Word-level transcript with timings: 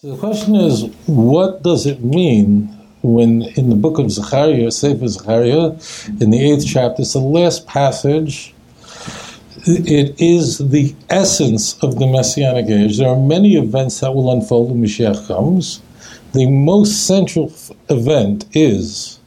So 0.00 0.12
the 0.12 0.16
question 0.16 0.54
is, 0.54 0.84
what 1.06 1.64
does 1.64 1.84
it 1.84 2.04
mean 2.04 2.66
when 3.02 3.42
in 3.42 3.68
the 3.68 3.74
book 3.74 3.98
of 3.98 4.12
Zechariah, 4.12 4.70
Sefer 4.70 5.08
Zechariah, 5.08 5.72
in 6.20 6.30
the 6.30 6.38
eighth 6.38 6.64
chapter, 6.64 7.02
it's 7.02 7.14
the 7.14 7.18
last 7.18 7.66
passage, 7.66 8.54
it 9.66 10.14
is 10.20 10.58
the 10.58 10.94
essence 11.10 11.76
of 11.82 11.98
the 11.98 12.06
Messianic 12.06 12.66
age. 12.66 12.98
There 12.98 13.08
are 13.08 13.18
many 13.18 13.56
events 13.56 13.98
that 13.98 14.14
will 14.14 14.30
unfold 14.30 14.70
when 14.70 14.84
Mashiach 14.84 15.26
comes. 15.26 15.82
The 16.32 16.48
most 16.48 17.08
central 17.08 17.52
event 17.90 18.44
is 18.52 19.18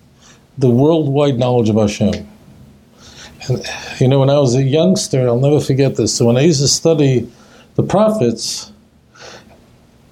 the 0.58 0.70
worldwide 0.70 1.38
knowledge 1.38 1.68
of 1.68 1.76
Hashem. 1.76 2.26
And, 3.50 3.66
you 4.00 4.08
know, 4.08 4.22
when 4.22 4.30
I 4.30 4.40
was 4.40 4.56
a 4.56 4.64
youngster, 4.64 5.28
I'll 5.28 5.38
never 5.38 5.60
forget 5.60 5.98
this. 5.98 6.16
So 6.16 6.28
when 6.28 6.38
I 6.38 6.44
used 6.44 6.62
to 6.62 6.70
study 6.70 7.30
the 7.76 7.84
prophets, 7.84 8.71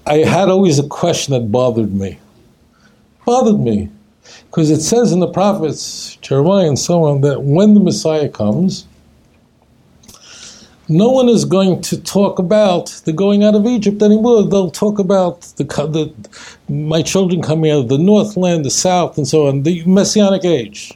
I 0.10 0.23
had 0.26 0.50
always 0.50 0.80
a 0.80 0.88
question 0.88 1.36
that 1.36 1.52
bothered 1.52 1.94
me. 1.94 2.18
Bothered 3.26 3.59
me. 3.59 3.90
Because 4.45 4.72
it 4.72 4.81
says 4.81 5.12
in 5.12 5.20
the 5.20 5.31
prophets, 5.31 6.16
Jeremiah 6.16 6.67
and 6.67 6.80
so 6.80 7.04
on, 7.04 7.22
that 7.22 7.44
when 7.44 7.76
the 7.76 7.80
Messiah 7.80 8.27
comes, 8.27 8.88
no 10.88 11.09
one 11.09 11.30
is 11.30 11.45
going 11.45 11.81
to 11.84 12.02
talk 12.02 12.40
about 12.40 12.88
the 13.05 13.14
going 13.14 13.44
out 13.44 13.53
of 13.53 13.67
Egypt 13.67 14.02
anymore. 14.02 14.48
They'll 14.48 14.72
talk 14.72 14.98
about 14.98 15.41
the, 15.58 15.64
the 15.64 16.73
my 16.73 17.03
children 17.03 17.44
coming 17.44 17.70
out 17.70 17.81
of 17.81 17.89
the 17.89 18.00
northland, 18.00 18.66
the 18.66 18.72
south, 18.72 19.16
and 19.16 19.28
so 19.28 19.48
on, 19.48 19.62
the 19.62 19.84
Messianic 19.86 20.44
age. 20.44 20.91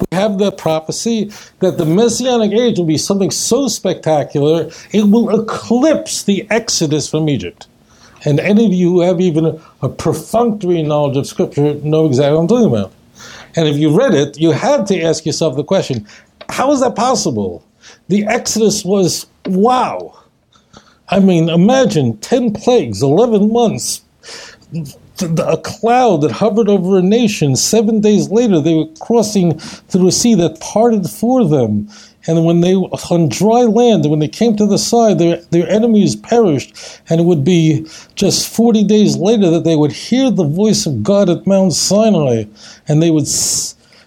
We 0.00 0.16
have 0.16 0.38
that 0.38 0.56
prophecy 0.56 1.30
that 1.60 1.76
the 1.76 1.84
Messianic 1.84 2.52
age 2.52 2.78
will 2.78 2.86
be 2.86 2.96
something 2.96 3.30
so 3.30 3.68
spectacular, 3.68 4.70
it 4.92 5.02
will 5.02 5.38
eclipse 5.38 6.22
the 6.22 6.46
exodus 6.50 7.10
from 7.10 7.28
Egypt. 7.28 7.66
And 8.26 8.40
any 8.40 8.66
of 8.66 8.72
you 8.72 8.90
who 8.90 9.00
have 9.02 9.20
even 9.20 9.60
a, 9.82 9.88
perfunctory 9.88 10.82
knowledge 10.82 11.16
of 11.16 11.26
Scripture 11.26 11.74
know 11.74 12.06
exactly 12.06 12.34
what 12.34 12.42
I'm 12.42 12.48
talking 12.48 12.66
about. 12.66 12.92
And 13.54 13.68
if 13.68 13.76
you 13.76 13.96
read 13.96 14.14
it, 14.14 14.38
you 14.38 14.50
had 14.50 14.86
to 14.88 15.00
ask 15.00 15.24
yourself 15.24 15.56
the 15.56 15.64
question 15.64 16.06
how 16.50 16.72
is 16.72 16.80
that 16.80 16.96
possible? 16.96 17.64
The 18.08 18.24
Exodus 18.26 18.84
was 18.84 19.26
wow. 19.46 20.20
I 21.08 21.20
mean, 21.20 21.48
imagine 21.48 22.18
10 22.18 22.52
plagues, 22.52 23.02
11 23.02 23.52
months, 23.52 24.02
a 25.22 25.56
cloud 25.58 26.22
that 26.22 26.32
hovered 26.32 26.68
over 26.68 26.98
a 26.98 27.02
nation. 27.02 27.56
Seven 27.56 28.00
days 28.00 28.28
later, 28.30 28.60
they 28.60 28.74
were 28.74 28.88
crossing 29.00 29.58
through 29.58 30.08
a 30.08 30.12
sea 30.12 30.34
that 30.34 30.60
parted 30.60 31.08
for 31.08 31.46
them. 31.46 31.88
And 32.26 32.44
when 32.44 32.60
they 32.60 32.74
on 32.74 33.28
dry 33.28 33.62
land, 33.62 34.10
when 34.10 34.18
they 34.18 34.28
came 34.28 34.56
to 34.56 34.66
the 34.66 34.78
side, 34.78 35.18
their 35.18 35.36
their 35.50 35.68
enemies 35.68 36.16
perished, 36.16 37.00
and 37.08 37.20
it 37.20 37.24
would 37.24 37.44
be 37.44 37.86
just 38.16 38.48
forty 38.48 38.82
days 38.84 39.16
later 39.16 39.50
that 39.50 39.64
they 39.64 39.76
would 39.76 39.92
hear 39.92 40.30
the 40.30 40.44
voice 40.44 40.86
of 40.86 41.02
God 41.02 41.30
at 41.30 41.46
Mount 41.46 41.72
Sinai, 41.72 42.44
and 42.88 43.02
they 43.02 43.10
would 43.10 43.28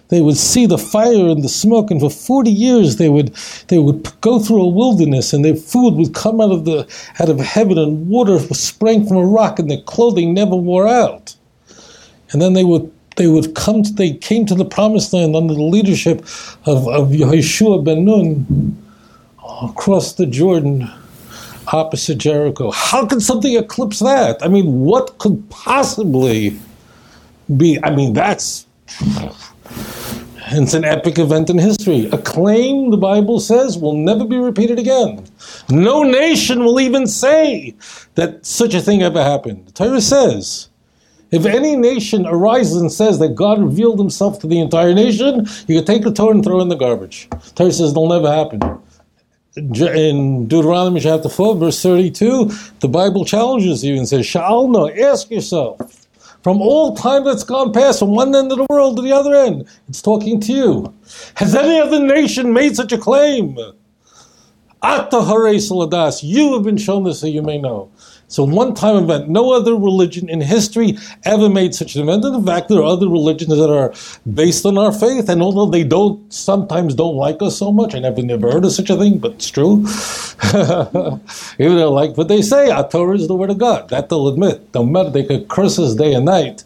they 0.08 0.20
would 0.20 0.36
see 0.36 0.66
the 0.66 0.76
fire 0.76 1.28
and 1.28 1.42
the 1.42 1.48
smoke, 1.48 1.90
and 1.90 2.00
for 2.00 2.10
forty 2.10 2.50
years 2.50 2.96
they 2.96 3.08
would 3.08 3.34
they 3.68 3.78
would 3.78 4.08
go 4.20 4.38
through 4.38 4.62
a 4.62 4.68
wilderness, 4.68 5.32
and 5.32 5.44
their 5.44 5.56
food 5.56 5.94
would 5.94 6.14
come 6.14 6.40
out 6.40 6.52
of 6.52 6.64
the 6.66 6.86
out 7.20 7.30
of 7.30 7.40
heaven, 7.40 7.78
and 7.78 8.08
water 8.08 8.38
sprang 8.52 9.06
from 9.06 9.16
a 9.16 9.24
rock, 9.24 9.58
and 9.58 9.70
their 9.70 9.82
clothing 9.82 10.34
never 10.34 10.56
wore 10.56 10.86
out. 10.86 11.34
And 12.32 12.42
then 12.42 12.52
they 12.52 12.64
would 12.64 12.92
they 13.20 13.26
would 13.26 13.54
come 13.54 13.82
to, 13.82 13.92
they 13.92 14.14
came 14.14 14.46
to 14.46 14.54
the 14.54 14.64
promised 14.64 15.12
land 15.12 15.36
under 15.36 15.52
the 15.52 15.62
leadership 15.62 16.20
of, 16.64 16.88
of 16.88 17.10
Yeshua 17.10 17.84
ben 17.84 18.06
Nun 18.06 18.82
across 19.62 20.14
the 20.14 20.24
Jordan 20.24 20.90
opposite 21.70 22.16
Jericho. 22.16 22.70
How 22.70 23.04
could 23.04 23.20
something 23.20 23.54
eclipse 23.54 23.98
that? 23.98 24.42
I 24.42 24.48
mean, 24.48 24.80
what 24.80 25.18
could 25.18 25.50
possibly 25.50 26.58
be? 27.54 27.78
I 27.84 27.94
mean, 27.94 28.14
that's 28.14 28.64
it's 30.52 30.72
an 30.72 30.86
epic 30.86 31.18
event 31.18 31.50
in 31.50 31.58
history. 31.58 32.06
A 32.06 32.16
claim, 32.16 32.90
the 32.90 32.96
Bible 32.96 33.38
says, 33.38 33.76
will 33.76 33.98
never 33.98 34.24
be 34.24 34.38
repeated 34.38 34.78
again. 34.78 35.26
No 35.68 36.04
nation 36.04 36.64
will 36.64 36.80
even 36.80 37.06
say 37.06 37.74
that 38.14 38.46
such 38.46 38.72
a 38.72 38.80
thing 38.80 39.02
ever 39.02 39.22
happened. 39.22 39.66
The 39.66 39.72
Torah 39.72 40.00
says, 40.00 40.69
if 41.30 41.46
any 41.46 41.76
nation 41.76 42.26
arises 42.26 42.80
and 42.80 42.92
says 42.92 43.18
that 43.20 43.34
God 43.34 43.62
revealed 43.62 43.98
himself 43.98 44.38
to 44.40 44.46
the 44.46 44.60
entire 44.60 44.94
nation, 44.94 45.46
you 45.66 45.76
can 45.76 45.84
take 45.84 46.02
the 46.02 46.12
Torah 46.12 46.34
and 46.34 46.44
throw 46.44 46.60
in 46.60 46.68
the 46.68 46.76
garbage. 46.76 47.28
The 47.30 47.52
Torah 47.54 47.72
says 47.72 47.90
it'll 47.92 48.08
never 48.08 48.32
happen. 48.32 48.60
In 49.56 50.46
Deuteronomy 50.46 51.00
chapter 51.00 51.28
4, 51.28 51.56
verse 51.56 51.82
32, 51.82 52.50
the 52.80 52.88
Bible 52.88 53.24
challenges 53.24 53.84
you 53.84 53.96
and 53.96 54.08
says, 54.08 54.24
Sha'alna, 54.24 54.96
ask 54.98 55.30
yourself, 55.30 56.06
from 56.42 56.62
all 56.62 56.96
time 56.96 57.24
that's 57.24 57.44
gone 57.44 57.72
past, 57.72 57.98
from 57.98 58.10
one 58.10 58.34
end 58.34 58.50
of 58.50 58.58
the 58.58 58.66
world 58.70 58.96
to 58.96 59.02
the 59.02 59.12
other 59.12 59.34
end, 59.34 59.68
it's 59.88 60.00
talking 60.00 60.40
to 60.40 60.52
you. 60.52 60.94
Has 61.34 61.54
any 61.54 61.78
other 61.80 62.00
nation 62.00 62.52
made 62.52 62.76
such 62.76 62.92
a 62.92 62.98
claim? 62.98 63.58
Atta 64.82 65.16
Saladas, 65.16 66.22
you 66.22 66.54
have 66.54 66.62
been 66.62 66.78
shown 66.78 67.04
this 67.04 67.20
so 67.20 67.26
you 67.26 67.42
may 67.42 67.58
know. 67.58 67.90
It's 68.30 68.38
a 68.38 68.44
one 68.44 68.74
time 68.74 68.94
event. 68.94 69.28
No 69.28 69.50
other 69.50 69.74
religion 69.74 70.28
in 70.28 70.40
history 70.40 70.96
ever 71.24 71.48
made 71.48 71.74
such 71.74 71.96
an 71.96 72.02
event. 72.02 72.24
In 72.24 72.46
fact, 72.46 72.68
there 72.68 72.78
are 72.78 72.84
other 72.84 73.08
religions 73.08 73.50
that 73.50 73.68
are 73.68 73.92
based 74.32 74.64
on 74.64 74.78
our 74.78 74.92
faith. 74.92 75.28
And 75.28 75.42
although 75.42 75.66
they 75.66 75.82
don't 75.82 76.32
sometimes 76.32 76.94
don't 76.94 77.16
like 77.16 77.42
us 77.42 77.58
so 77.58 77.72
much, 77.72 77.92
I 77.92 77.98
never 77.98 78.22
never 78.22 78.52
heard 78.52 78.64
of 78.64 78.70
such 78.70 78.88
a 78.88 78.96
thing, 78.96 79.18
but 79.18 79.32
it's 79.32 79.50
true. 79.50 79.78
Even 81.58 81.76
though 81.78 81.92
like 81.92 82.16
what 82.16 82.28
they 82.28 82.40
say, 82.40 82.70
our 82.70 82.88
Torah 82.88 83.16
is 83.16 83.26
the 83.26 83.34
word 83.34 83.50
of 83.50 83.58
God. 83.58 83.88
That 83.88 84.10
they'll 84.10 84.28
admit. 84.28 84.72
No 84.74 84.84
matter 84.84 85.10
they 85.10 85.24
could 85.24 85.48
curse 85.48 85.76
us 85.80 85.96
day 85.96 86.14
and 86.14 86.26
night. 86.26 86.62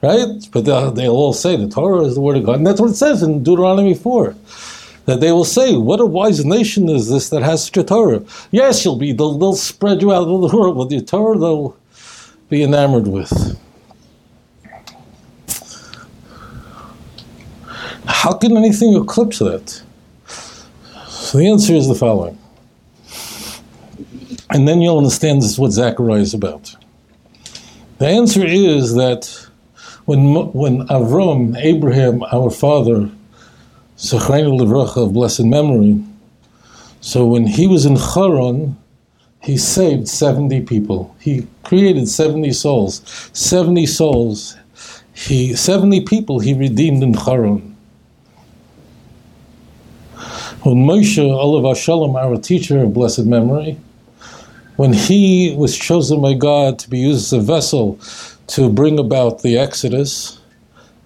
Right? 0.00 0.48
But 0.52 0.64
they'll, 0.64 0.90
they'll 0.90 1.12
all 1.12 1.34
say 1.34 1.54
the 1.54 1.68
Torah 1.68 2.06
is 2.06 2.14
the 2.14 2.22
word 2.22 2.38
of 2.38 2.46
God. 2.46 2.56
And 2.56 2.66
that's 2.66 2.80
what 2.80 2.88
it 2.92 2.96
says 2.96 3.22
in 3.22 3.42
Deuteronomy 3.42 3.92
4 3.92 4.34
that 5.06 5.20
they 5.20 5.32
will 5.32 5.44
say, 5.44 5.76
"What 5.76 6.00
a 6.00 6.06
wise 6.06 6.44
nation 6.44 6.88
is 6.88 7.08
this 7.08 7.28
that 7.30 7.42
has 7.42 7.64
such 7.64 7.76
a 7.76 7.84
Torah?" 7.84 8.22
Yes, 8.50 8.84
you'll 8.84 8.96
be. 8.96 9.12
They'll, 9.12 9.38
they'll 9.38 9.56
spread 9.56 10.02
you 10.02 10.12
out 10.12 10.28
over 10.28 10.48
the 10.48 10.56
world 10.56 10.76
with 10.76 10.92
your 10.92 11.02
Torah. 11.02 11.38
They'll 11.38 11.76
be 12.48 12.62
enamored 12.62 13.06
with. 13.06 13.58
How 18.06 18.32
can 18.32 18.56
anything 18.56 18.94
eclipse 18.94 19.38
that? 19.38 19.82
So 21.08 21.38
the 21.38 21.48
answer 21.48 21.74
is 21.74 21.88
the 21.88 21.94
following, 21.94 22.38
and 24.50 24.68
then 24.68 24.80
you'll 24.80 24.98
understand 24.98 25.42
this 25.42 25.50
is 25.50 25.58
what 25.58 25.72
Zechariah 25.72 26.20
is 26.20 26.34
about. 26.34 26.76
The 27.98 28.06
answer 28.06 28.44
is 28.44 28.94
that 28.94 29.24
when 30.04 30.34
when 30.52 30.86
Avram, 30.88 31.56
Abraham, 31.58 32.22
our 32.24 32.50
father 32.50 33.10
Zechreinu 34.04 34.60
Levracha 34.60 35.06
of 35.06 35.14
blessed 35.14 35.44
memory. 35.44 35.98
So 37.00 37.26
when 37.26 37.46
he 37.46 37.66
was 37.66 37.86
in 37.86 37.96
Charon, 37.96 38.76
he 39.40 39.56
saved 39.56 40.08
70 40.08 40.60
people. 40.66 41.16
He 41.18 41.46
created 41.62 42.06
70 42.06 42.52
souls. 42.52 43.00
70 43.32 43.86
souls. 43.86 44.58
He 45.14 45.54
70 45.54 46.02
people 46.02 46.38
he 46.38 46.52
redeemed 46.52 47.02
in 47.02 47.14
Charon. 47.14 47.74
When 50.64 50.84
Moshe 50.84 51.18
Olav 51.18 51.78
Shalom, 51.78 52.14
our 52.14 52.36
teacher 52.36 52.82
of 52.82 52.92
blessed 52.92 53.24
memory, 53.24 53.78
when 54.76 54.92
he 54.92 55.54
was 55.56 55.78
chosen 55.78 56.20
by 56.20 56.34
God 56.34 56.78
to 56.80 56.90
be 56.90 56.98
used 56.98 57.32
as 57.32 57.32
a 57.32 57.40
vessel 57.40 57.98
to 58.48 58.68
bring 58.68 58.98
about 58.98 59.40
the 59.40 59.56
Exodus, 59.56 60.38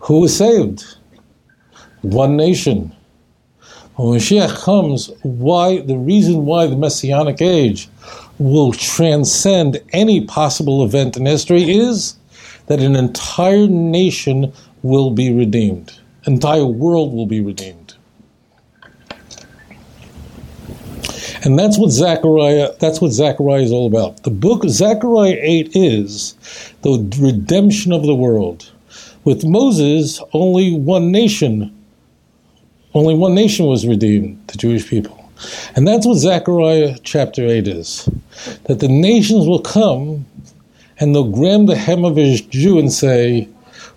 who 0.00 0.18
was 0.22 0.36
saved? 0.36 0.97
One 2.02 2.36
nation. 2.36 2.94
When 3.96 4.18
Mashiach 4.18 4.62
comes, 4.62 5.10
why 5.22 5.80
the 5.80 5.98
reason 5.98 6.46
why 6.46 6.66
the 6.66 6.76
Messianic 6.76 7.42
age 7.42 7.88
will 8.38 8.72
transcend 8.72 9.82
any 9.92 10.24
possible 10.24 10.84
event 10.84 11.16
in 11.16 11.26
history 11.26 11.68
is 11.68 12.14
that 12.66 12.80
an 12.80 12.94
entire 12.94 13.66
nation 13.66 14.52
will 14.82 15.10
be 15.10 15.32
redeemed. 15.32 15.98
Entire 16.26 16.66
world 16.66 17.12
will 17.12 17.26
be 17.26 17.40
redeemed. 17.40 17.94
And 21.44 21.58
that's 21.58 21.78
what 21.78 21.90
Zechariah 21.90 22.72
that's 22.80 23.00
what 23.00 23.12
Zechariah 23.12 23.62
is 23.62 23.72
all 23.72 23.86
about. 23.86 24.22
The 24.24 24.30
book 24.30 24.64
of 24.64 24.70
Zechariah 24.70 25.38
8 25.40 25.70
is 25.74 26.34
the 26.82 26.98
redemption 27.20 27.92
of 27.92 28.02
the 28.02 28.14
world. 28.14 28.70
With 29.24 29.44
Moses, 29.44 30.20
only 30.32 30.74
one 30.76 31.12
nation 31.12 31.77
only 32.98 33.14
one 33.14 33.34
nation 33.34 33.66
was 33.66 33.86
redeemed, 33.86 34.42
the 34.48 34.58
Jewish 34.58 34.88
people. 34.88 35.30
And 35.76 35.86
that's 35.86 36.06
what 36.06 36.16
Zechariah 36.16 36.96
chapter 37.02 37.46
8 37.46 37.68
is. 37.68 38.08
That 38.64 38.80
the 38.80 38.88
nations 38.88 39.46
will 39.46 39.60
come 39.60 40.26
and 40.98 41.14
they'll 41.14 41.30
grab 41.30 41.66
the 41.66 41.76
hem 41.76 42.04
of 42.04 42.18
a 42.18 42.36
Jew 42.36 42.78
and 42.78 42.92
say, 42.92 43.48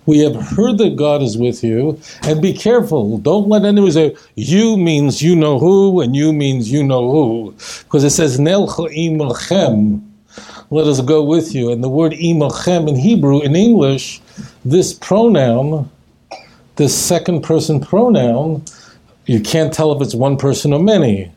We 0.06 0.20
have 0.20 0.36
heard 0.36 0.78
that 0.78 0.96
God 0.96 1.20
is 1.22 1.36
with 1.36 1.64
you, 1.64 2.00
and 2.22 2.40
be 2.40 2.52
careful. 2.52 3.18
Don't 3.18 3.48
let 3.48 3.64
anyone 3.64 3.90
say, 3.90 4.16
You 4.36 4.76
means 4.76 5.20
you 5.20 5.34
know 5.34 5.58
who, 5.58 6.00
and 6.00 6.14
you 6.14 6.32
means 6.32 6.70
you 6.70 6.84
know 6.84 7.10
who. 7.10 7.54
Because 7.84 8.04
it 8.04 8.10
says, 8.10 8.38
let 10.72 10.86
us 10.86 11.00
go 11.02 11.22
with 11.22 11.54
you. 11.54 11.70
And 11.70 11.84
the 11.84 11.88
word 11.88 12.12
imochem 12.12 12.88
in 12.88 12.96
Hebrew, 12.96 13.42
in 13.42 13.54
English, 13.54 14.22
this 14.64 14.94
pronoun, 14.94 15.90
this 16.76 16.98
second 16.98 17.42
person 17.42 17.80
pronoun, 17.80 18.64
you 19.26 19.40
can't 19.40 19.72
tell 19.72 19.92
if 19.92 20.02
it's 20.02 20.14
one 20.14 20.36
person 20.36 20.72
or 20.72 20.82
many. 20.82 21.30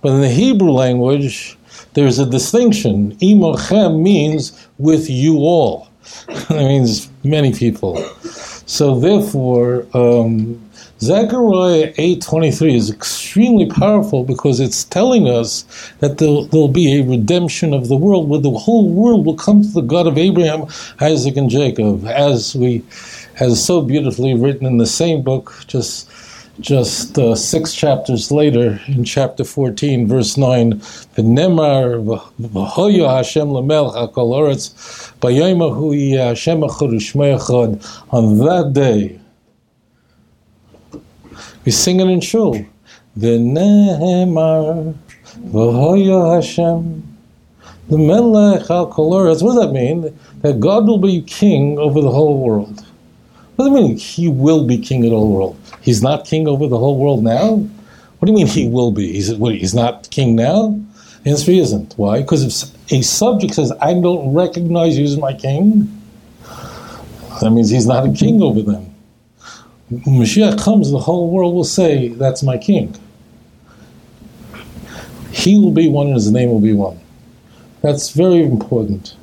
But 0.00 0.14
in 0.14 0.20
the 0.20 0.28
Hebrew 0.28 0.70
language, 0.70 1.56
there's 1.94 2.18
a 2.18 2.26
distinction. 2.26 3.16
Imochem 3.16 4.02
means 4.02 4.66
with 4.78 5.08
you 5.08 5.38
all. 5.38 5.88
that 6.26 6.50
means 6.50 7.08
many 7.22 7.52
people. 7.52 7.96
So 8.66 8.98
therefore, 8.98 9.86
um, 9.94 10.60
Zechariah 11.00 11.92
8.23 11.94 12.76
is 12.76 12.90
extremely 12.90 13.66
powerful 13.66 14.24
because 14.24 14.60
it's 14.60 14.84
telling 14.84 15.28
us 15.28 15.64
that 15.98 16.18
there'll, 16.18 16.44
there'll, 16.46 16.68
be 16.68 17.00
a 17.00 17.04
redemption 17.04 17.74
of 17.74 17.88
the 17.88 17.96
world 17.96 18.28
where 18.28 18.40
the 18.40 18.50
whole 18.50 18.88
world 18.88 19.26
will 19.26 19.36
come 19.36 19.62
to 19.62 19.68
the 19.68 19.80
God 19.80 20.06
of 20.06 20.16
Abraham, 20.16 20.66
Isaac, 21.00 21.36
and 21.36 21.50
Jacob, 21.50 22.04
as 22.06 22.54
we, 22.54 22.84
as 23.40 23.64
so 23.64 23.82
beautifully 23.82 24.34
written 24.34 24.64
in 24.64 24.78
the 24.78 24.86
same 24.86 25.22
book, 25.22 25.52
just 25.66 26.08
just 26.60 27.18
uh, 27.18 27.34
six 27.34 27.74
chapters 27.74 28.30
later, 28.30 28.80
in 28.86 29.04
chapter 29.04 29.44
14, 29.44 30.06
verse 30.06 30.36
9, 30.36 30.74
V'nemar 31.14 32.04
v'hoyo 32.38 33.16
Hashem 33.16 33.50
l'melch 33.50 33.94
hakol 33.94 34.32
oretz, 34.32 35.12
b'yoymahu 35.20 36.18
Hashem 36.18 36.60
echad 36.60 38.04
On 38.10 38.38
that 38.38 38.72
day, 38.74 39.18
we 41.64 41.72
sing 41.72 42.00
it 42.00 42.08
in 42.08 42.20
shul. 42.20 42.54
V'nemar 43.18 44.94
v'hoyo 45.46 46.34
Hashem 46.34 47.16
l'melech 47.88 48.66
hakol 48.66 49.12
oretz. 49.12 49.42
What 49.42 49.54
does 49.54 49.66
that 49.66 49.72
mean? 49.72 50.18
That 50.42 50.60
God 50.60 50.86
will 50.86 50.98
be 50.98 51.22
king 51.22 51.78
over 51.78 52.00
the 52.02 52.10
whole 52.10 52.38
world. 52.38 52.84
What 53.56 53.68
does 53.68 53.78
it 53.78 53.82
mean? 53.82 53.96
He 53.96 54.28
will 54.28 54.66
be 54.66 54.76
king 54.76 55.04
of 55.04 55.10
the 55.10 55.16
whole 55.16 55.32
world. 55.32 55.61
He's 55.82 56.02
not 56.02 56.24
king 56.24 56.48
over 56.48 56.66
the 56.68 56.78
whole 56.78 56.98
world 56.98 57.22
now? 57.22 57.56
What 57.56 58.26
do 58.26 58.32
you 58.32 58.36
mean 58.38 58.46
he 58.46 58.68
will 58.68 58.92
be? 58.92 59.12
He's, 59.12 59.34
what, 59.34 59.54
he's 59.56 59.74
not 59.74 60.08
king 60.10 60.36
now? 60.36 60.80
The 61.24 61.30
answer 61.30 61.50
he 61.50 61.58
isn't. 61.58 61.94
Why? 61.96 62.20
Because 62.20 62.44
if 62.44 62.92
a 62.92 63.02
subject 63.02 63.54
says, 63.54 63.72
I 63.80 63.94
don't 63.94 64.32
recognize 64.32 64.96
you 64.96 65.04
as 65.04 65.16
my 65.16 65.34
king, 65.34 65.88
that 67.40 67.50
means 67.50 67.70
he's 67.70 67.86
not 67.86 68.08
a 68.08 68.12
king 68.12 68.40
over 68.40 68.62
them. 68.62 68.94
When 69.88 70.20
Mashiach 70.20 70.62
comes, 70.62 70.90
the 70.90 71.00
whole 71.00 71.30
world 71.30 71.54
will 71.54 71.64
say, 71.64 72.08
That's 72.08 72.42
my 72.42 72.56
king. 72.56 72.94
He 75.32 75.56
will 75.56 75.72
be 75.72 75.88
one 75.88 76.06
and 76.06 76.14
his 76.14 76.30
name 76.30 76.50
will 76.50 76.60
be 76.60 76.72
one. 76.72 77.00
That's 77.82 78.10
very 78.10 78.42
important. 78.42 79.14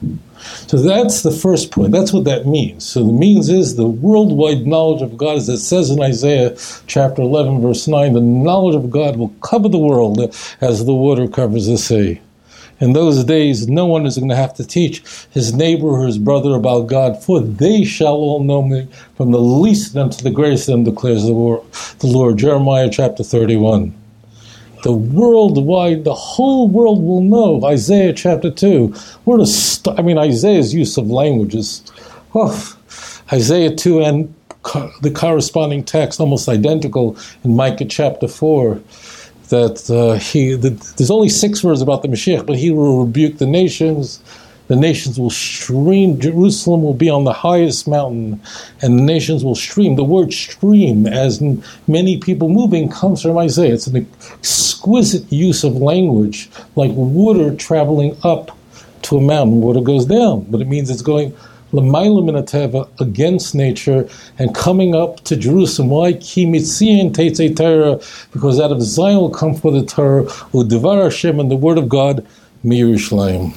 So 0.68 0.78
that's 0.78 1.24
the 1.24 1.32
first 1.32 1.72
point. 1.72 1.92
That's 1.92 2.14
what 2.14 2.26
that 2.26 2.46
means. 2.46 2.86
So 2.86 3.04
the 3.06 3.12
means 3.12 3.50
is 3.50 3.76
the 3.76 3.88
worldwide 3.88 4.68
knowledge 4.68 5.02
of 5.02 5.18
God, 5.18 5.38
as 5.38 5.50
it 5.50 5.60
says 5.60 5.90
in 5.90 6.02
Isaiah 6.02 6.58
chapter 6.88 7.22
11, 7.22 7.62
verse 7.62 7.88
9, 7.88 8.14
the 8.14 8.22
knowledge 8.22 8.76
of 8.76 8.92
God 8.92 9.18
will 9.18 9.34
cover 9.42 9.70
the 9.70 9.78
world 9.78 10.20
as 10.62 10.86
the 10.86 10.94
water 10.94 11.28
covers 11.28 11.68
the 11.68 11.78
sea. 11.78 12.22
In 12.82 12.94
those 12.94 13.26
days, 13.26 13.68
no 13.68 13.86
one 13.86 14.06
is 14.06 14.18
going 14.18 14.30
to 14.30 14.36
have 14.38 14.54
to 14.54 14.66
teach 14.66 15.04
his 15.32 15.54
neighbor 15.54 15.88
or 15.88 16.06
his 16.06 16.18
brother 16.18 16.52
about 16.52 16.88
God, 16.88 17.22
for 17.22 17.42
they 17.42 17.84
shall 17.84 18.16
all 18.16 18.42
know 18.42 18.62
me 18.62 18.88
from 19.18 19.32
the 19.32 19.42
least 19.42 19.88
of 19.88 19.94
them 19.94 20.10
to 20.12 20.24
the 20.24 20.32
greatest 20.32 20.70
of 20.70 20.74
them, 20.74 20.84
declares 20.86 21.26
the 21.26 21.34
Lord. 21.34 22.38
Jeremiah 22.38 22.90
chapter 22.90 23.24
31 23.24 23.94
the 24.84 24.94
worldwide, 24.94 26.06
the 26.06 26.14
whole 26.14 26.68
world 26.70 27.04
will 27.04 27.22
know. 27.22 27.66
Isaiah 27.66 28.14
chapter 28.14 28.52
2. 28.52 28.88
What 29.26 29.42
a 29.42 29.46
st- 29.46 30.00
I 30.00 30.02
mean, 30.02 30.18
Isaiah's 30.18 30.74
use 30.74 30.98
of 30.98 31.10
language 31.10 31.56
is, 31.56 31.84
oh, 32.36 32.78
Isaiah 33.34 33.76
2 33.76 34.02
and 34.02 34.34
co- 34.64 34.92
the 35.02 35.12
corresponding 35.12 35.84
text, 35.84 36.20
almost 36.20 36.50
identical 36.50 37.18
in 37.44 37.56
Micah 37.56 37.86
chapter 37.86 38.28
4. 38.28 38.82
That 39.50 39.90
uh, 39.90 40.20
he, 40.20 40.54
the, 40.56 40.70
there's 40.98 41.12
only 41.12 41.30
six 41.30 41.64
words 41.64 41.82
about 41.82 42.04
the 42.04 42.08
Mashiach, 42.08 42.46
but 42.46 42.58
he 42.58 42.72
will 42.72 43.04
rebuke 43.04 43.40
the 43.40 43.48
nations, 43.48 44.22
the 44.70 44.76
nations 44.76 45.20
will 45.20 45.32
stream, 45.32 46.20
Jerusalem 46.20 46.84
will 46.84 46.94
be 46.94 47.10
on 47.10 47.24
the 47.24 47.34
highest 47.34 47.88
mountain, 47.88 48.40
and 48.82 49.00
the 49.00 49.04
nations 49.04 49.44
will 49.44 49.56
stream. 49.56 49.96
The 49.96 50.04
word 50.04 50.32
stream, 50.32 51.08
as 51.08 51.42
many 51.88 52.18
people 52.18 52.50
moving, 52.50 52.88
comes 52.88 53.24
from 53.24 53.40
Isaiah. 53.40 53.74
It's 53.74 53.88
an 53.88 54.08
exquisite 54.38 55.32
use 55.32 55.64
of 55.64 55.76
language, 55.76 56.52
like 56.76 56.92
water 56.92 57.56
traveling 57.56 58.16
up 58.24 58.56
to 59.02 59.18
a 59.18 59.22
mountain. 59.22 59.62
Water 59.62 59.82
goes 59.82 60.06
down, 60.06 60.46
but 60.52 60.62
it 60.62 60.68
means 60.68 60.92
it's 60.92 61.02
going 61.02 61.36
against 61.72 63.56
nature 63.56 64.08
and 64.38 64.56
coming 64.56 64.96
up 64.96 65.24
to 65.24 65.36
Jerusalem. 65.36 65.90
Why? 65.90 66.14
Because 66.14 66.80
out 68.60 68.72
of 68.72 68.82
Zion 68.84 69.18
will 69.18 69.32
come 69.32 69.56
for 69.56 69.72
the 69.72 69.84
Torah, 69.84 70.26
Udevar 70.54 71.04
Hashem, 71.04 71.40
and 71.40 71.50
the 71.50 71.56
word 71.56 71.80
of 71.80 71.90
God, 71.90 72.24
Mirushalayim. 72.64 73.56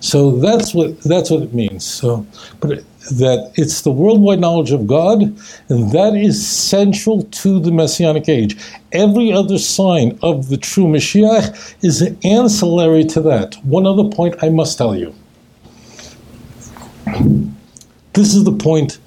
So 0.00 0.32
that's 0.32 0.74
what 0.74 1.00
that's 1.02 1.30
what 1.30 1.42
it 1.42 1.54
means. 1.54 1.84
So, 1.84 2.26
but 2.60 2.84
that 3.10 3.52
it's 3.54 3.82
the 3.82 3.90
worldwide 3.90 4.40
knowledge 4.40 4.72
of 4.72 4.86
God, 4.86 5.22
and 5.68 5.92
that 5.92 6.14
is 6.14 6.46
central 6.46 7.22
to 7.22 7.60
the 7.60 7.70
Messianic 7.70 8.28
age. 8.28 8.56
Every 8.92 9.32
other 9.32 9.58
sign 9.58 10.18
of 10.22 10.48
the 10.48 10.56
true 10.56 10.84
Mashiach 10.84 11.84
is 11.84 12.02
ancillary 12.24 13.04
to 13.04 13.20
that. 13.22 13.54
One 13.64 13.86
other 13.86 14.08
point 14.08 14.42
I 14.42 14.48
must 14.48 14.76
tell 14.76 14.96
you. 14.96 15.14
This 18.12 18.34
is 18.34 18.44
the 18.44 18.52
point 18.52 18.98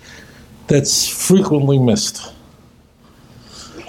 that's 0.68 1.07
frequently 1.07 1.80
missed. 1.80 2.33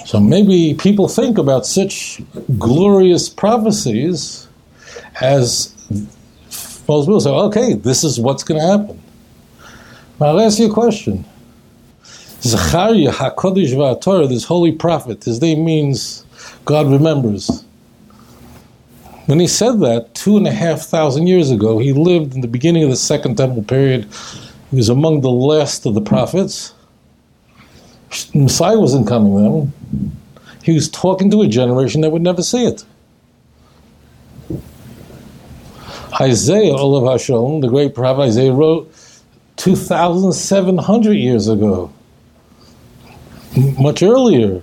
So 0.06 0.19
maybe 0.19 0.75
people 0.75 1.08
think 1.08 1.38
about 1.38 1.67
such 1.67 2.20
glorious 2.58 3.29
prophecies 3.29 4.49
as 5.20 5.73
most 6.91 7.07
people 7.07 7.21
say, 7.21 7.31
okay, 7.31 7.75
this 7.75 8.03
is 8.03 8.19
what's 8.19 8.43
going 8.43 8.61
to 8.61 8.67
happen. 8.67 9.01
Now, 10.19 10.27
I'll 10.27 10.41
ask 10.41 10.59
you 10.59 10.69
a 10.69 10.73
question. 10.73 11.25
Zachariah 12.43 13.13
HaKodesh 13.13 13.75
VaTorah, 13.75 14.29
this 14.29 14.43
holy 14.43 14.73
prophet, 14.73 15.23
his 15.23 15.41
name 15.41 15.65
means 15.65 16.25
God 16.65 16.91
remembers. 16.91 17.65
When 19.27 19.39
he 19.39 19.47
said 19.47 19.79
that 19.81 20.13
two 20.17 20.37
and 20.37 20.49
a 20.49 20.51
half 20.51 20.81
thousand 20.81 21.29
years 21.29 21.53
ago, 21.53 21.79
he 21.79 21.93
lived 21.93 22.35
in 22.35 22.41
the 22.41 22.49
beginning 22.49 22.83
of 22.83 22.91
the 22.91 22.97
Second 22.97 23.37
Temple 23.37 23.63
period. 23.63 24.09
He 24.71 24.77
was 24.77 24.89
among 24.89 25.21
the 25.21 25.31
last 25.31 25.87
of 25.87 25.95
the 25.95 26.01
prophets. 26.01 26.75
Messiah 28.35 28.81
wasn't 28.81 29.07
coming 29.07 29.37
then. 29.37 29.73
He 30.64 30.73
was 30.73 30.88
talking 30.88 31.31
to 31.31 31.43
a 31.43 31.47
generation 31.47 32.00
that 32.00 32.11
would 32.11 32.23
never 32.23 32.43
see 32.43 32.64
it. 32.64 32.85
Isaiah, 36.19 36.75
Olav 36.75 37.12
Hashem, 37.12 37.61
the 37.61 37.69
great 37.69 37.95
prophet 37.95 38.23
Isaiah, 38.23 38.52
wrote 38.52 38.93
2,700 39.57 41.12
years 41.12 41.49
ago, 41.49 41.93
much 43.79 44.02
earlier. 44.02 44.62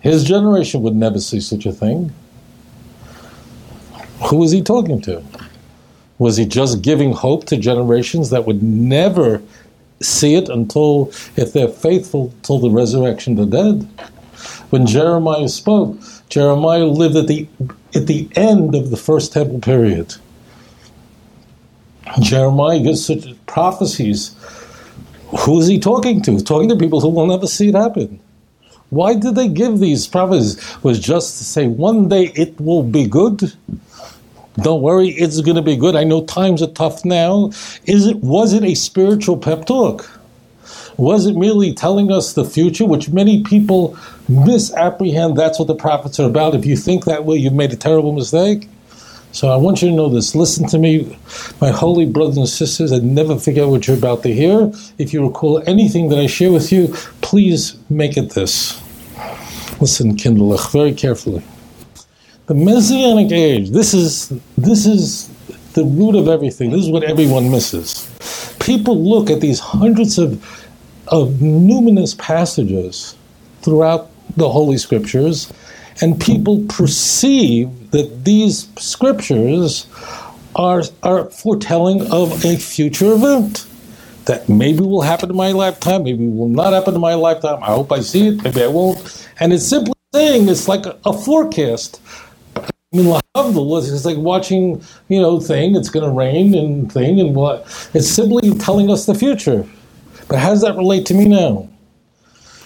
His 0.00 0.24
generation 0.24 0.82
would 0.82 0.96
never 0.96 1.20
see 1.20 1.40
such 1.40 1.66
a 1.66 1.72
thing. 1.72 2.12
Who 4.28 4.36
was 4.36 4.52
he 4.52 4.62
talking 4.62 5.00
to? 5.02 5.22
Was 6.18 6.36
he 6.36 6.46
just 6.46 6.82
giving 6.82 7.12
hope 7.12 7.44
to 7.46 7.56
generations 7.56 8.30
that 8.30 8.46
would 8.46 8.62
never 8.62 9.42
see 10.00 10.34
it 10.34 10.48
until, 10.48 11.10
if 11.36 11.52
they're 11.52 11.68
faithful, 11.68 12.32
till 12.42 12.58
the 12.58 12.70
resurrection 12.70 13.38
of 13.38 13.50
the 13.50 13.56
dead? 13.56 13.88
When 14.70 14.86
Jeremiah 14.86 15.48
spoke, 15.48 15.98
Jeremiah 16.28 16.86
lived 16.86 17.16
at 17.16 17.26
the 17.26 17.46
at 17.94 18.06
the 18.06 18.28
end 18.36 18.74
of 18.74 18.90
the 18.90 18.96
first 18.96 19.32
temple 19.32 19.60
period. 19.60 20.14
Jeremiah 22.20 22.80
gives 22.80 23.04
such 23.04 23.26
prophecies. 23.46 24.34
Who 25.40 25.60
is 25.60 25.66
he 25.66 25.78
talking 25.78 26.22
to? 26.22 26.40
Talking 26.40 26.68
to 26.68 26.76
people 26.76 27.00
who 27.00 27.08
will 27.08 27.26
never 27.26 27.46
see 27.46 27.68
it 27.68 27.74
happen. 27.74 28.20
Why 28.90 29.14
did 29.14 29.34
they 29.34 29.48
give 29.48 29.80
these 29.80 30.06
prophecies? 30.06 30.56
Was 30.82 31.00
just 31.00 31.38
to 31.38 31.44
say 31.44 31.66
one 31.66 32.08
day 32.08 32.32
it 32.36 32.58
will 32.60 32.82
be 32.82 33.06
good. 33.06 33.52
Don't 34.58 34.80
worry, 34.80 35.08
it's 35.08 35.40
going 35.40 35.56
to 35.56 35.62
be 35.62 35.76
good. 35.76 35.96
I 35.96 36.04
know 36.04 36.24
times 36.24 36.62
are 36.62 36.70
tough 36.70 37.04
now. 37.04 37.50
Is 37.84 38.06
it? 38.06 38.18
Was 38.18 38.52
it 38.52 38.62
a 38.62 38.74
spiritual 38.74 39.36
pep 39.36 39.66
talk? 39.66 40.08
Was 40.96 41.26
it 41.26 41.36
merely 41.36 41.74
telling 41.74 42.10
us 42.10 42.32
the 42.32 42.44
future, 42.44 42.86
which 42.86 43.10
many 43.10 43.42
people 43.42 43.98
misapprehend? 44.28 45.36
That's 45.36 45.58
what 45.58 45.68
the 45.68 45.74
prophets 45.74 46.18
are 46.18 46.26
about. 46.26 46.54
If 46.54 46.64
you 46.64 46.76
think 46.76 47.04
that 47.04 47.24
way, 47.26 47.36
you've 47.36 47.52
made 47.52 47.72
a 47.72 47.76
terrible 47.76 48.12
mistake. 48.12 48.68
So 49.36 49.50
I 49.50 49.56
want 49.56 49.82
you 49.82 49.90
to 49.90 49.94
know 49.94 50.08
this. 50.08 50.34
Listen 50.34 50.66
to 50.68 50.78
me, 50.78 51.18
my 51.60 51.70
holy 51.70 52.06
brothers 52.06 52.38
and 52.38 52.48
sisters, 52.48 52.90
and 52.90 53.14
never 53.14 53.38
forget 53.38 53.68
what 53.68 53.86
you're 53.86 53.98
about 53.98 54.22
to 54.22 54.32
hear. 54.32 54.72
If 54.96 55.12
you 55.12 55.26
recall 55.26 55.62
anything 55.66 56.08
that 56.08 56.18
I 56.18 56.26
share 56.26 56.50
with 56.50 56.72
you, 56.72 56.88
please 57.20 57.76
make 57.90 58.16
it 58.16 58.30
this. 58.30 58.80
Listen, 59.78 60.16
Kindlech, 60.16 60.72
very 60.72 60.94
carefully. 60.94 61.44
The 62.46 62.54
Messianic 62.54 63.30
age, 63.30 63.72
this 63.72 63.92
is 63.92 64.30
this 64.56 64.86
is 64.86 65.28
the 65.74 65.84
root 65.84 66.16
of 66.16 66.28
everything. 66.28 66.70
This 66.70 66.80
is 66.80 66.90
what 66.90 67.04
everyone 67.04 67.50
misses. 67.50 68.08
People 68.58 69.04
look 69.04 69.28
at 69.28 69.42
these 69.42 69.60
hundreds 69.60 70.16
of, 70.16 70.32
of 71.08 71.28
numinous 71.42 72.16
passages 72.16 73.14
throughout 73.60 74.08
the 74.38 74.48
Holy 74.48 74.78
Scriptures, 74.78 75.52
and 76.00 76.20
people 76.20 76.64
perceive 76.68 77.90
that 77.90 78.24
these 78.24 78.68
scriptures 78.78 79.86
are, 80.54 80.82
are 81.02 81.26
foretelling 81.30 82.10
of 82.12 82.44
a 82.44 82.56
future 82.56 83.12
event 83.12 83.66
that 84.26 84.48
maybe 84.48 84.80
will 84.80 85.02
happen 85.02 85.30
in 85.30 85.36
my 85.36 85.52
lifetime, 85.52 86.04
maybe 86.04 86.26
will 86.26 86.48
not 86.48 86.72
happen 86.72 86.94
in 86.94 87.00
my 87.00 87.14
lifetime. 87.14 87.62
I 87.62 87.66
hope 87.66 87.92
I 87.92 88.00
see 88.00 88.28
it, 88.28 88.42
maybe 88.42 88.62
I 88.62 88.66
won't. 88.66 89.28
And 89.40 89.52
it's 89.52 89.66
simply 89.66 89.94
saying 90.12 90.48
it's 90.48 90.68
like 90.68 90.86
a, 90.86 90.98
a 91.04 91.12
forecast. 91.12 92.00
I 92.56 92.68
mean, 92.92 93.20
it's 93.34 94.04
like 94.04 94.16
watching, 94.16 94.82
you 95.08 95.20
know, 95.20 95.40
thing. 95.40 95.76
It's 95.76 95.90
going 95.90 96.04
to 96.04 96.10
rain 96.10 96.54
and 96.54 96.90
thing 96.90 97.20
and 97.20 97.34
what. 97.34 97.62
It's 97.94 98.08
simply 98.08 98.52
telling 98.58 98.90
us 98.90 99.06
the 99.06 99.14
future. 99.14 99.66
But 100.28 100.38
how 100.38 100.50
does 100.50 100.62
that 100.62 100.76
relate 100.76 101.06
to 101.06 101.14
me 101.14 101.26
now? 101.26 101.68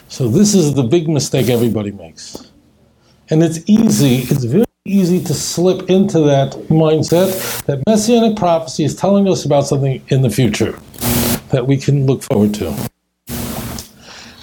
So 0.08 0.28
this 0.28 0.54
is 0.54 0.75
the 0.75 0.82
big 0.82 1.08
mistake 1.08 1.49
everybody 1.49 1.92
makes, 1.92 2.50
and 3.30 3.42
it's 3.42 3.60
easy. 3.66 4.16
It's 4.16 4.44
very 4.44 4.64
easy 4.84 5.22
to 5.25 5.34
slip 5.34 5.88
into 5.88 6.20
that 6.20 6.52
mindset 6.68 7.64
that 7.66 7.82
messianic 7.87 8.37
prophecy 8.37 8.84
is 8.84 8.96
telling 8.96 9.28
us 9.28 9.44
about 9.44 9.66
something 9.66 10.02
in 10.08 10.22
the 10.22 10.30
future 10.30 10.78
that 11.50 11.66
we 11.66 11.76
can 11.76 12.06
look 12.06 12.22
forward 12.22 12.54
to. 12.54 12.90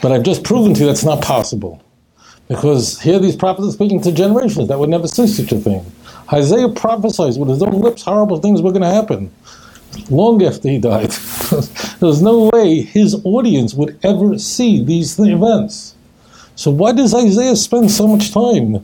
But 0.02 0.12
I've 0.12 0.24
just 0.24 0.44
proven 0.44 0.74
to 0.76 0.82
you 0.82 0.86
that's 0.86 1.04
not 1.04 1.22
possible. 1.22 1.84
Because 2.48 3.02
here 3.02 3.20
these 3.20 3.36
prophets 3.36 3.68
are 3.68 3.72
speaking 3.72 4.02
to 4.04 4.12
generations 4.12 4.70
that 4.70 4.80
would 4.80 4.90
never 4.90 5.08
see 5.08 5.28
such 5.28 5.52
a 5.52 5.58
thing. 5.58 5.86
Isaiah 6.32 6.70
prophesies 6.70 7.38
with 7.38 7.50
his 7.50 7.62
own 7.62 7.82
lips 7.82 8.04
horrible 8.04 8.38
things 8.38 8.62
were 8.62 8.72
going 8.72 8.84
to 8.84 8.90
happen 8.90 9.34
long 10.10 10.42
after 10.44 10.70
he 10.70 10.80
died. 10.80 11.10
There's 12.00 12.22
no 12.22 12.50
way 12.54 12.82
his 12.82 13.20
audience 13.26 13.74
would 13.74 14.00
ever 14.04 14.38
see 14.40 14.84
these 14.84 15.20
events. 15.20 15.96
So 16.58 16.72
why 16.72 16.92
does 16.92 17.14
Isaiah 17.14 17.56
spend 17.56 17.92
so 17.92 18.08
much 18.08 18.32
time? 18.32 18.84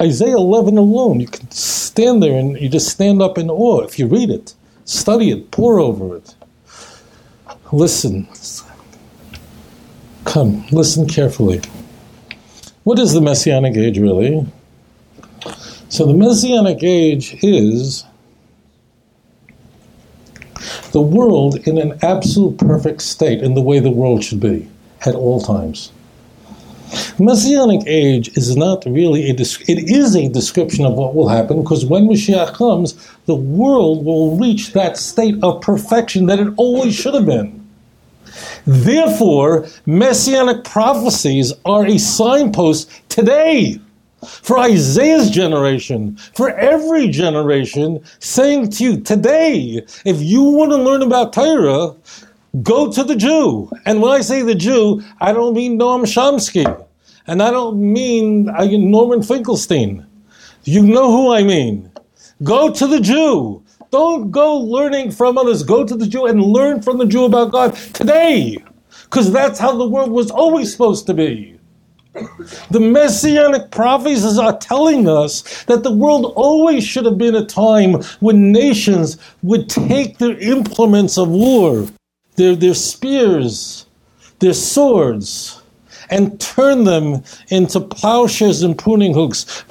Isaiah 0.00 0.36
11 0.36 0.78
alone, 0.78 1.20
you 1.20 1.26
can 1.26 1.50
stand 1.50 2.22
there 2.22 2.38
and 2.38 2.58
you 2.58 2.70
just 2.70 2.88
stand 2.88 3.20
up 3.20 3.36
in 3.36 3.50
awe 3.50 3.82
if 3.82 3.98
you 3.98 4.06
read 4.06 4.30
it, 4.30 4.54
study 4.86 5.30
it, 5.30 5.50
pore 5.50 5.78
over 5.78 6.16
it. 6.16 6.34
Listen. 7.70 8.26
Come, 10.24 10.66
listen 10.72 11.06
carefully. 11.06 11.60
What 12.84 12.98
is 12.98 13.12
the 13.12 13.20
Messianic 13.20 13.76
age 13.76 13.98
really? 13.98 14.46
So, 15.90 16.06
the 16.06 16.14
Messianic 16.14 16.82
age 16.82 17.36
is 17.44 18.04
the 20.92 21.02
world 21.02 21.56
in 21.68 21.76
an 21.76 21.98
absolute 22.02 22.56
perfect 22.56 23.02
state 23.02 23.42
in 23.42 23.52
the 23.52 23.60
way 23.60 23.80
the 23.80 23.90
world 23.90 24.24
should 24.24 24.40
be 24.40 24.66
at 25.04 25.14
all 25.14 25.42
times. 25.42 25.92
Messianic 27.18 27.82
age 27.86 28.36
is 28.36 28.56
not 28.56 28.84
really 28.86 29.30
a 29.30 29.34
it 29.34 29.90
is 29.90 30.16
a 30.16 30.28
description 30.28 30.84
of 30.84 30.94
what 30.94 31.14
will 31.14 31.28
happen 31.28 31.62
because 31.62 31.86
when 31.86 32.08
Mashiach 32.08 32.54
comes, 32.54 32.94
the 33.26 33.36
world 33.36 34.04
will 34.04 34.36
reach 34.36 34.72
that 34.72 34.96
state 34.96 35.36
of 35.42 35.60
perfection 35.60 36.26
that 36.26 36.40
it 36.40 36.52
always 36.56 36.94
should 36.94 37.14
have 37.14 37.26
been. 37.26 37.64
Therefore, 38.66 39.66
messianic 39.86 40.64
prophecies 40.64 41.52
are 41.64 41.86
a 41.86 41.98
signpost 41.98 42.90
today 43.08 43.78
for 44.26 44.58
Isaiah's 44.58 45.30
generation, 45.30 46.16
for 46.34 46.50
every 46.50 47.08
generation, 47.08 48.02
saying 48.18 48.70
to 48.70 48.84
you 48.84 49.00
today, 49.00 49.84
if 50.04 50.20
you 50.20 50.42
want 50.42 50.72
to 50.72 50.78
learn 50.78 51.02
about 51.02 51.32
Torah, 51.32 51.94
go 52.62 52.90
to 52.90 53.04
the 53.04 53.14
Jew. 53.14 53.70
And 53.84 54.00
when 54.00 54.12
I 54.12 54.20
say 54.20 54.42
the 54.42 54.54
Jew, 54.54 55.02
I 55.20 55.32
don't 55.32 55.54
mean 55.54 55.78
Noam 55.78 56.02
Chomsky, 56.02 56.83
and 57.26 57.42
I 57.42 57.50
don't 57.50 57.80
mean 57.80 58.44
Norman 58.90 59.22
Finkelstein. 59.22 60.06
You 60.64 60.82
know 60.82 61.10
who 61.10 61.32
I 61.32 61.42
mean. 61.42 61.90
Go 62.42 62.70
to 62.72 62.86
the 62.86 63.00
Jew. 63.00 63.62
Don't 63.90 64.30
go 64.30 64.56
learning 64.56 65.12
from 65.12 65.38
others. 65.38 65.62
Go 65.62 65.84
to 65.84 65.94
the 65.94 66.06
Jew 66.06 66.26
and 66.26 66.42
learn 66.42 66.82
from 66.82 66.98
the 66.98 67.06
Jew 67.06 67.24
about 67.24 67.52
God 67.52 67.74
today. 67.92 68.58
Because 69.04 69.32
that's 69.32 69.58
how 69.58 69.76
the 69.76 69.88
world 69.88 70.10
was 70.10 70.30
always 70.30 70.72
supposed 70.72 71.06
to 71.06 71.14
be. 71.14 71.58
The 72.70 72.80
messianic 72.80 73.70
prophecies 73.70 74.38
are 74.38 74.56
telling 74.58 75.08
us 75.08 75.64
that 75.64 75.82
the 75.82 75.92
world 75.92 76.32
always 76.36 76.86
should 76.86 77.04
have 77.06 77.18
been 77.18 77.34
a 77.34 77.44
time 77.44 78.02
when 78.20 78.52
nations 78.52 79.18
would 79.42 79.68
take 79.68 80.18
their 80.18 80.38
implements 80.38 81.18
of 81.18 81.28
war, 81.28 81.86
their, 82.36 82.54
their 82.54 82.74
spears, 82.74 83.86
their 84.38 84.54
swords, 84.54 85.60
and 86.10 86.40
turn 86.40 86.84
them 86.84 87.22
into 87.48 87.80
plowshares 87.80 88.62
and 88.62 88.78
pruning 88.78 89.14
hooks. 89.14 89.64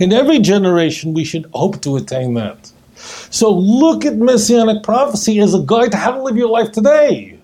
In 0.00 0.12
every 0.12 0.38
generation, 0.38 1.14
we 1.14 1.24
should 1.24 1.46
hope 1.54 1.80
to 1.82 1.96
attain 1.96 2.34
that. 2.34 2.72
So 3.30 3.50
look 3.50 4.04
at 4.04 4.16
messianic 4.16 4.82
prophecy 4.82 5.40
as 5.40 5.54
a 5.54 5.60
guide 5.60 5.92
to 5.92 5.96
how 5.96 6.12
to 6.12 6.22
live 6.22 6.36
your 6.36 6.48
life 6.48 6.72
today. 6.72 7.38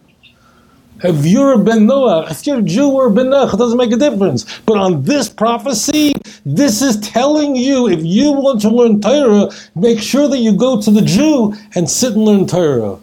If 1.05 1.27
you're 1.27 1.53
a 1.53 1.59
Ben 1.59 1.87
Noah, 1.87 2.27
if 2.31 2.47
you're 2.47 2.61
a 2.61 2.63
Jew 2.63 2.91
or 2.91 3.09
a 3.09 3.11
Ben 3.11 3.29
Noah, 3.29 3.53
it 3.53 3.57
doesn't 3.59 3.77
make 3.77 3.93
a 3.93 3.97
difference. 3.97 4.47
But 4.61 4.79
on 4.79 5.03
this 5.03 5.29
prophecy, 5.29 6.15
this 6.47 6.81
is 6.81 6.99
telling 7.01 7.55
you 7.55 7.87
if 7.87 8.03
you 8.03 8.33
want 8.33 8.63
to 8.63 8.71
learn 8.71 9.03
Torah, 9.03 9.51
make 9.75 10.01
sure 10.01 10.27
that 10.29 10.39
you 10.39 10.57
go 10.57 10.81
to 10.81 10.91
the 10.91 11.03
Jew 11.03 11.55
and 11.75 11.89
sit 11.89 12.15
and 12.15 12.25
learn 12.25 12.47
Torah. 12.47 12.99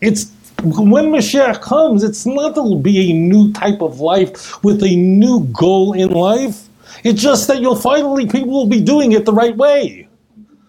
It's 0.00 0.32
when 0.72 1.06
Mashiach 1.06 1.60
comes, 1.62 2.02
it's 2.04 2.26
not 2.26 2.54
that 2.54 2.60
it'll 2.62 2.78
be 2.80 3.10
a 3.10 3.14
new 3.14 3.52
type 3.52 3.82
of 3.82 4.00
life 4.00 4.62
with 4.64 4.82
a 4.82 4.96
new 4.96 5.44
goal 5.52 5.92
in 5.92 6.10
life. 6.10 6.68
It's 7.04 7.22
just 7.22 7.48
that 7.48 7.60
you'll 7.60 7.76
finally 7.76 8.26
people 8.26 8.52
will 8.52 8.66
be 8.68 8.80
doing 8.80 9.12
it 9.12 9.24
the 9.24 9.32
right 9.32 9.56
way. 9.56 10.08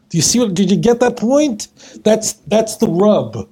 Do 0.10 0.18
you 0.18 0.22
see 0.24 0.40
what 0.40 0.54
did 0.54 0.72
you 0.72 0.78
get 0.78 1.00
that 1.02 1.18
point? 1.18 1.68
That's 2.04 2.34
that's 2.48 2.78
the 2.78 2.88
rub. 2.88 3.48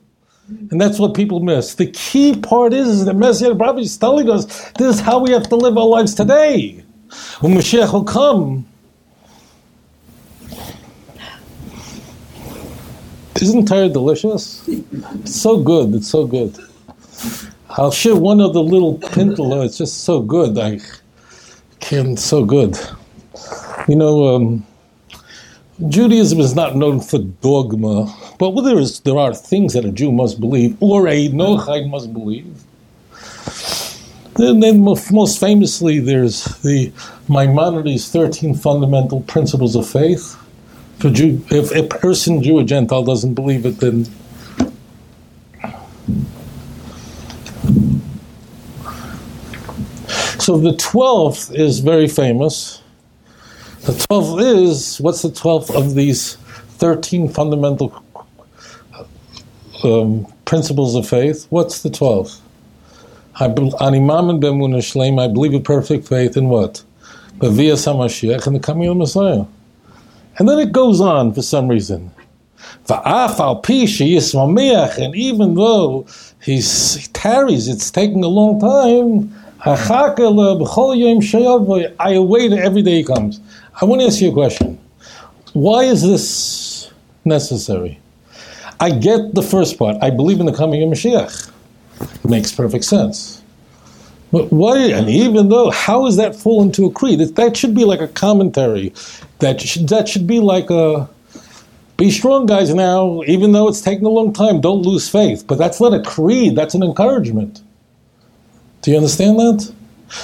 And 0.72 0.80
that's 0.82 1.00
what 1.00 1.14
people 1.16 1.40
miss. 1.40 1.76
The 1.76 1.88
key 1.92 2.40
part 2.40 2.74
is, 2.74 2.88
is 2.88 3.06
that 3.06 3.16
Messianic 3.16 3.58
prophecy 3.58 3.86
is 3.86 3.98
telling 3.98 4.30
us 4.30 4.46
this 4.74 4.96
is 4.96 5.02
how 5.02 5.20
we 5.20 5.32
have 5.32 5.50
to 5.50 5.56
live 5.56 5.78
our 5.78 5.86
lives 5.88 6.16
today. 6.16 6.84
When 7.42 7.54
Mashiach 7.54 7.94
will 7.94 8.04
come, 8.06 8.66
Isn't 13.42 13.68
Torah 13.68 13.90
delicious? 13.90 14.66
It's 14.68 15.36
so 15.36 15.62
good. 15.62 15.94
It's 15.94 16.10
so 16.10 16.26
good. 16.26 16.58
I'll 17.72 17.92
share 17.92 18.16
one 18.16 18.40
of 18.40 18.54
the 18.54 18.64
little 18.64 18.98
pintala. 19.00 19.66
It's 19.66 19.78
just 19.78 20.06
so 20.06 20.22
good. 20.22 20.58
I 20.58 20.80
can't. 21.82 22.18
So 22.18 22.46
good. 22.46 22.78
You 23.90 23.98
know, 23.98 24.36
um, 24.36 24.66
Judaism 25.90 26.40
is 26.40 26.56
not 26.56 26.78
known 26.78 27.02
for 27.02 27.20
dogma, 27.20 28.08
but 28.40 28.60
there 28.62 28.80
is 28.80 29.02
there 29.02 29.18
are 29.18 29.36
things 29.36 29.74
that 29.74 29.84
a 29.84 29.92
Jew 29.92 30.14
must 30.14 30.40
believe 30.40 30.78
or 30.82 31.08
a 31.10 31.28
Noachide 31.28 31.90
must 31.90 32.14
believe. 32.14 32.64
Then, 34.38 34.60
then 34.62 34.82
most 34.82 35.40
famously, 35.40 36.00
there's 36.00 36.46
the 36.62 36.92
Maimonides' 37.28 38.10
thirteen 38.10 38.56
fundamental 38.56 39.22
principles 39.22 39.76
of 39.76 39.88
faith 39.88 40.38
for 41.00 41.10
Jew, 41.10 41.44
if 41.50 41.72
a 41.72 41.84
person, 41.84 42.42
Jew 42.42 42.60
or 42.60 42.64
Gentile, 42.64 43.04
doesn't 43.04 43.34
believe 43.34 43.66
it, 43.66 43.80
then 43.80 44.06
So 50.46 50.60
the 50.60 50.76
twelfth 50.76 51.52
is 51.56 51.80
very 51.80 52.08
famous. 52.08 52.80
The 53.82 53.94
twelfth 53.94 54.40
is 54.40 55.02
what's 55.02 55.24
the 55.24 55.32
twelfth 55.32 55.72
of 55.72 55.96
these 55.96 56.36
thirteen 56.78 57.30
fundamental 57.30 58.04
um, 59.84 60.32
principles 60.46 60.94
of 60.94 61.10
faith? 61.10 61.48
What's 61.50 61.82
the 61.82 61.90
twelfth? 61.90 62.40
I 63.40 63.48
believe 63.48 63.74
in 65.56 65.64
perfect 65.64 66.08
faith 66.08 66.38
in 66.38 66.48
what? 66.48 66.84
But 67.40 67.54
via 67.54 67.74
Samashiach 67.74 68.46
and 68.46 68.56
the 68.56 68.60
coming 68.60 68.88
of 68.88 68.94
the 68.94 69.00
Messiah. 69.00 69.46
And 70.38 70.50
then 70.50 70.60
it 70.60 70.72
goes 70.72 71.00
on 71.02 71.34
for 71.34 71.42
some 71.42 71.68
reason. 71.68 72.12
And 75.00 75.16
even 75.16 75.56
though 75.56 76.06
he's, 76.44 76.96
he 76.96 77.08
tarries, 77.14 77.68
it's 77.68 77.90
taking 77.90 78.24
a 78.24 78.28
long 78.28 78.60
time. 78.60 79.34
I 82.00 82.12
await 82.12 82.54
every 82.54 82.82
day 82.84 82.96
he 82.98 83.04
comes. 83.04 83.40
I 83.82 83.86
want 83.86 84.02
to 84.02 84.08
ask 84.08 84.22
you 84.22 84.30
a 84.30 84.34
question. 84.34 84.78
Why 85.54 85.84
is 85.86 86.04
this 86.04 86.92
necessary? 87.24 88.00
I 88.80 88.92
get 88.92 89.34
the 89.34 89.42
first 89.42 89.80
part. 89.80 89.98
I 90.02 90.10
believe 90.12 90.40
in 90.40 90.46
the 90.46 90.54
coming 90.54 90.84
of 90.84 90.90
Mashiach. 90.90 91.52
It 92.02 92.30
makes 92.30 92.52
perfect 92.52 92.84
sense. 92.84 93.35
But 94.32 94.52
why? 94.52 94.78
And 94.78 95.10
even 95.10 95.50
though, 95.50 95.72
how 95.72 96.08
is 96.08 96.18
that 96.18 96.36
fall 96.36 96.62
into 96.62 96.86
a 96.86 96.92
creed? 96.92 97.20
That 97.20 97.56
should 97.56 97.74
be 97.76 97.86
like 97.86 98.02
a 98.02 98.08
commentary. 98.08 98.94
That 99.40 99.62
should, 99.62 99.88
that 99.90 100.08
should 100.10 100.28
be 100.28 100.40
like 100.40 100.70
a 100.70 101.10
be 101.98 102.12
strong, 102.12 102.46
guys. 102.46 102.74
Now, 102.74 103.22
even 103.24 103.54
though 103.54 103.68
it's 103.70 103.82
taking 103.82 104.06
a 104.06 104.10
long 104.10 104.34
time, 104.34 104.60
don't 104.60 104.82
lose 104.82 105.08
faith. 105.08 105.46
But 105.48 105.58
that's 105.58 105.80
not 105.80 105.94
a 105.94 106.02
creed. 106.02 106.56
That's 106.56 106.76
an 106.76 106.84
encouragement. 106.84 107.62
Do 108.82 108.92
you 108.92 108.98
understand 108.98 109.40
that? 109.40 109.74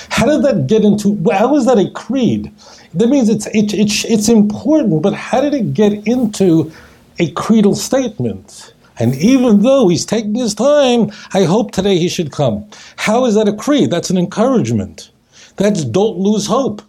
How 0.09 0.25
did 0.25 0.43
that 0.43 0.67
get 0.67 0.83
into? 0.83 1.17
How 1.31 1.55
is 1.55 1.65
that 1.65 1.77
a 1.77 1.89
creed? 1.91 2.51
That 2.93 3.07
means 3.07 3.29
it's 3.29 3.47
it, 3.47 3.73
it, 3.73 4.05
it's 4.05 4.29
important. 4.29 5.01
But 5.01 5.13
how 5.13 5.41
did 5.41 5.53
it 5.53 5.73
get 5.73 6.05
into 6.07 6.71
a 7.19 7.31
creedal 7.31 7.75
statement? 7.75 8.73
And 9.01 9.15
even 9.15 9.63
though 9.63 9.87
he's 9.87 10.05
taking 10.05 10.35
his 10.35 10.53
time, 10.53 11.11
I 11.33 11.45
hope 11.45 11.71
today 11.71 11.97
he 11.97 12.07
should 12.07 12.31
come. 12.31 12.69
How 12.97 13.25
is 13.25 13.33
that 13.33 13.47
a 13.47 13.53
creed? 13.53 13.89
That's 13.89 14.11
an 14.11 14.17
encouragement. 14.17 15.09
That's 15.55 15.83
don't 15.83 16.19
lose 16.19 16.45
hope. 16.45 16.83